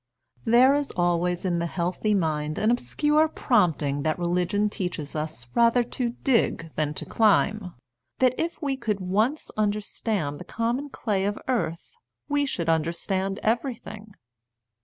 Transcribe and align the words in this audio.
There 0.45 0.73
is 0.73 0.89
always 0.95 1.45
in 1.45 1.59
the 1.59 1.67
healthy 1.67 2.15
mind 2.15 2.57
an 2.57 2.71
obscure 2.71 3.27
prompting 3.27 4.01
that 4.01 4.17
religion 4.17 4.67
teaches 4.67 5.15
us 5.15 5.47
rather 5.53 5.83
to 5.83 6.09
dig 6.23 6.71
than 6.73 6.95
to 6.95 7.05
climb; 7.05 7.75
that 8.17 8.33
if 8.35 8.59
we 8.63 8.75
could 8.77 8.99
once 8.99 9.51
understand 9.55 10.39
the 10.39 10.43
common 10.43 10.89
clay 10.89 11.23
of 11.25 11.37
earth 11.47 11.93
we 12.27 12.47
should 12.47 12.67
understand 12.67 13.39
everything. 13.43 14.15